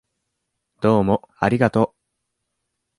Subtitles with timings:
[0.81, 1.95] どうもありがとう。